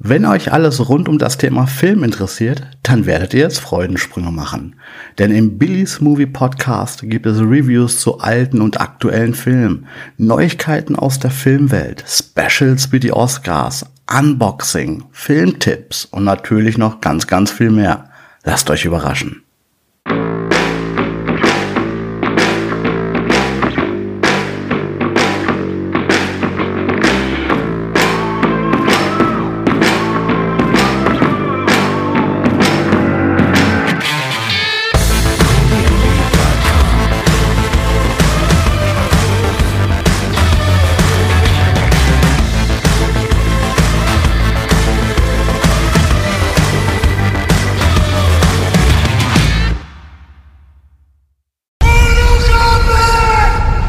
[0.00, 4.74] Wenn euch alles rund um das Thema Film interessiert, dann werdet ihr jetzt Freudensprünge machen.
[5.18, 9.86] Denn im Billy's Movie Podcast gibt es Reviews zu alten und aktuellen Filmen,
[10.18, 17.52] Neuigkeiten aus der Filmwelt, Specials wie die Oscars, Unboxing, Filmtipps und natürlich noch ganz, ganz
[17.52, 18.10] viel mehr.
[18.42, 19.43] Lasst euch überraschen.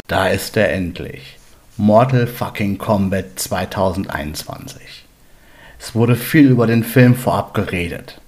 [0.08, 1.36] Da ist er endlich.
[1.76, 5.04] Mortal fucking Kombat 2021.
[5.80, 8.20] Es wurde viel über den Film vorab geredet.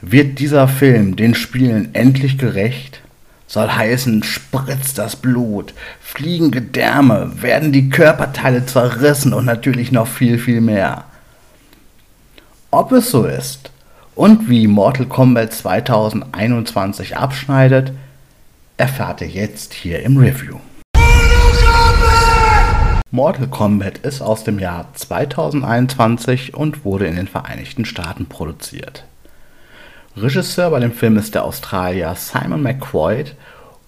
[0.00, 3.00] Wird dieser Film den Spielen endlich gerecht?
[3.48, 10.38] Soll heißen, spritzt das Blut, fliegen Gedärme, werden die Körperteile zerrissen und natürlich noch viel,
[10.38, 11.04] viel mehr.
[12.70, 13.70] Ob es so ist
[14.14, 17.92] und wie Mortal Kombat 2021 abschneidet,
[18.76, 20.58] erfahrt ihr jetzt hier im Review.
[23.14, 29.04] Mortal Kombat ist aus dem Jahr 2021 und wurde in den Vereinigten Staaten produziert.
[30.16, 33.36] Regisseur bei dem Film ist der Australier Simon McQuaid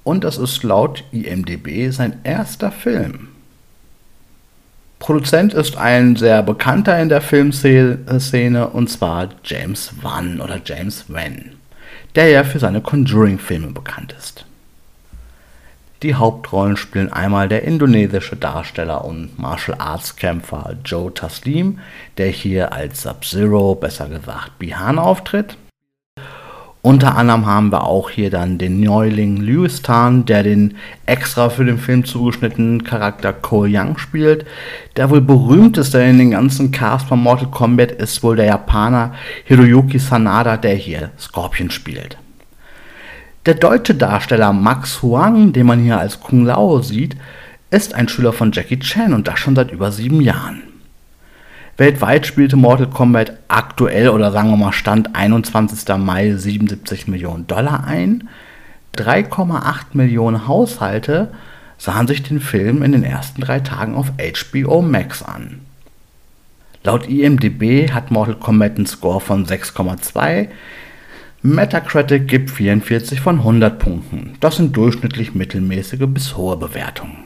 [0.04, 3.26] und es ist laut IMDb sein erster Film.
[5.00, 11.56] Produzent ist ein sehr bekannter in der Filmszene und zwar James Wan oder James Wan,
[12.14, 14.46] der ja für seine Conjuring-Filme bekannt ist.
[16.02, 21.78] Die Hauptrollen spielen einmal der indonesische Darsteller und Martial Arts Kämpfer Joe Taslim,
[22.18, 25.56] der hier als Sub-Zero, besser gesagt Bihan auftritt.
[26.82, 31.64] Unter anderem haben wir auch hier dann den Neuling Lewis Tan, der den extra für
[31.64, 34.46] den Film zugeschnittenen Charakter Cole Young spielt.
[34.96, 39.14] Der wohl berühmteste in den ganzen Cast von Mortal Kombat ist wohl der Japaner
[39.46, 42.18] Hiroyuki Sanada, der hier Scorpion spielt.
[43.46, 47.16] Der deutsche Darsteller Max Huang, den man hier als Kung Lao sieht,
[47.70, 50.64] ist ein Schüler von Jackie Chan und das schon seit über sieben Jahren.
[51.76, 55.96] Weltweit spielte Mortal Kombat aktuell oder sagen wir mal Stand 21.
[55.96, 58.28] Mai 77 Millionen Dollar ein.
[58.96, 61.28] 3,8 Millionen Haushalte
[61.78, 65.60] sahen sich den Film in den ersten drei Tagen auf HBO Max an.
[66.82, 70.48] Laut IMDb hat Mortal Kombat einen Score von 6,2,
[71.46, 74.34] Metacritic gibt 44 von 100 Punkten.
[74.40, 77.18] Das sind durchschnittlich mittelmäßige bis hohe Bewertungen.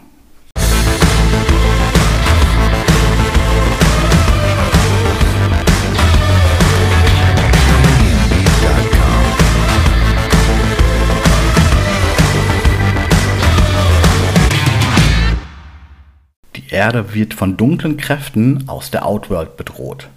[16.56, 20.10] Die Erde wird von dunklen Kräften aus der Outworld bedroht.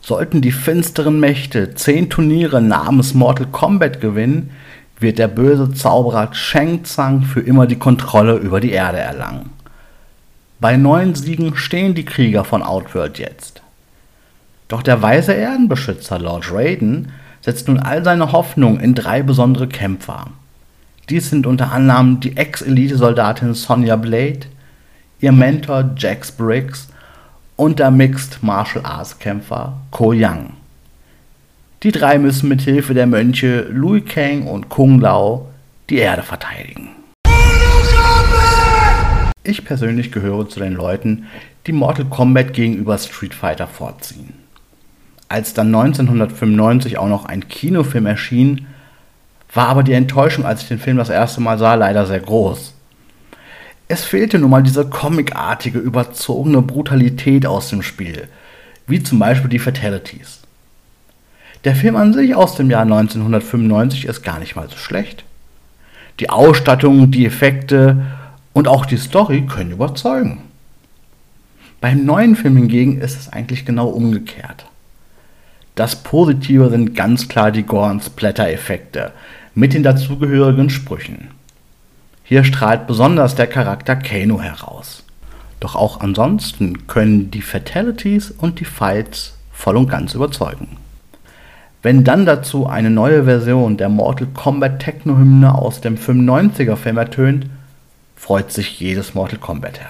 [0.00, 4.50] Sollten die finsteren Mächte zehn Turniere namens Mortal Kombat gewinnen,
[4.98, 9.50] wird der böse Zauberer Shang Tsung für immer die Kontrolle über die Erde erlangen.
[10.60, 13.62] Bei neun Siegen stehen die Krieger von Outworld jetzt.
[14.68, 20.26] Doch der weise Erdenbeschützer Lord Raiden setzt nun all seine Hoffnung in drei besondere Kämpfer.
[21.08, 24.40] Dies sind unter anderem die Ex-Elite-Soldatin Sonya Blade,
[25.20, 26.88] ihr Mentor Jax Briggs
[27.60, 30.54] und der Mixed Martial Arts Kämpfer Ko Yang.
[31.82, 35.50] Die drei müssen mit Hilfe der Mönche Lui Kang und Kung Lao
[35.90, 36.88] die Erde verteidigen.
[39.42, 41.26] Ich persönlich gehöre zu den Leuten,
[41.66, 44.32] die Mortal Kombat gegenüber Street Fighter vorziehen.
[45.28, 48.68] Als dann 1995 auch noch ein Kinofilm erschien,
[49.52, 52.72] war aber die Enttäuschung, als ich den Film das erste Mal sah, leider sehr groß.
[53.92, 58.28] Es fehlte nun mal diese comicartige, überzogene Brutalität aus dem Spiel,
[58.86, 60.42] wie zum Beispiel die Fatalities.
[61.64, 65.24] Der Film an sich aus dem Jahr 1995 ist gar nicht mal so schlecht.
[66.20, 68.06] Die Ausstattung, die Effekte
[68.52, 70.42] und auch die Story können überzeugen.
[71.80, 74.66] Beim neuen Film hingegen ist es eigentlich genau umgekehrt.
[75.74, 79.10] Das Positive sind ganz klar die Gore- und Splatter-Effekte
[79.56, 81.39] mit den dazugehörigen Sprüchen.
[82.30, 85.02] Hier strahlt besonders der Charakter Kano heraus.
[85.58, 90.76] Doch auch ansonsten können die Fatalities und die Fights voll und ganz überzeugen.
[91.82, 97.46] Wenn dann dazu eine neue Version der Mortal Kombat Techno-Hymne aus dem 95er Film ertönt,
[98.14, 99.80] freut sich jedes Mortal Kombat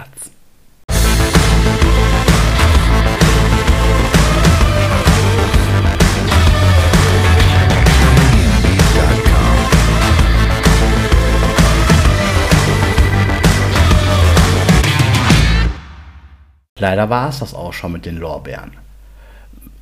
[16.81, 18.73] Leider war es das auch schon mit den Lorbeeren.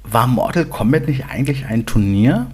[0.03, 2.49] War Mortal Kombat nicht eigentlich ein Turnier?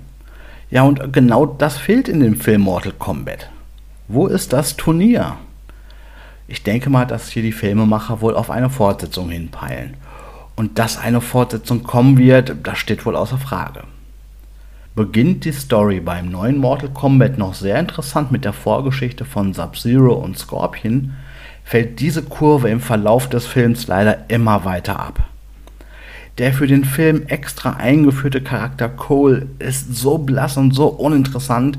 [0.70, 3.48] Ja, und genau das fehlt in dem Film Mortal Kombat.
[4.06, 5.36] Wo ist das Turnier?
[6.46, 9.96] Ich denke mal, dass hier die Filmemacher wohl auf eine Fortsetzung hinpeilen.
[10.56, 13.84] Und dass eine Fortsetzung kommen wird, das steht wohl außer Frage.
[14.94, 20.12] Beginnt die Story beim neuen Mortal Kombat noch sehr interessant mit der Vorgeschichte von Sub-Zero
[20.12, 21.14] und Scorpion,
[21.64, 25.24] fällt diese Kurve im Verlauf des Films leider immer weiter ab.
[26.38, 31.78] Der für den Film extra eingeführte Charakter Cole ist so blass und so uninteressant,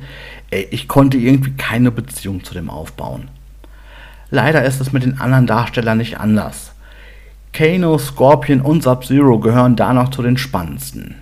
[0.49, 3.29] ey, ich konnte irgendwie keine Beziehung zu dem aufbauen.
[4.31, 6.71] Leider ist es mit den anderen Darstellern nicht anders.
[7.53, 11.15] Kano, Scorpion und Sub-Zero gehören da noch zu den spannendsten.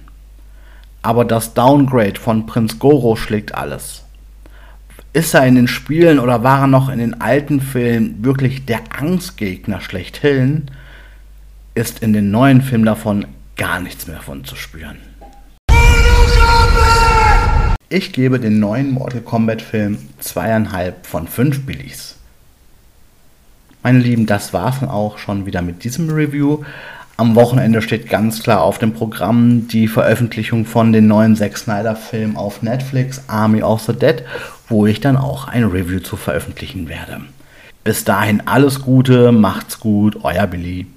[1.01, 4.03] Aber das Downgrade von Prinz Goro schlägt alles.
[5.15, 8.81] Ist er in den Spielen oder war er noch in den alten Filmen wirklich der
[8.97, 10.71] Angstgegner schlechthin,
[11.75, 14.97] ist in den neuen Filmen davon gar nichts mehr von zu spüren.
[17.89, 22.15] Ich gebe den neuen Mortal Kombat Film zweieinhalb von fünf Billies.
[23.83, 26.63] Meine Lieben, das war's dann auch schon wieder mit diesem Review.
[27.15, 31.95] Am Wochenende steht ganz klar auf dem Programm die Veröffentlichung von den neuen Zack Snyder
[31.95, 34.23] Film auf Netflix, Army of the Dead,
[34.67, 37.21] wo ich dann auch ein Review zu veröffentlichen werde.
[37.83, 40.87] Bis dahin alles Gute, macht's gut, euer Billy.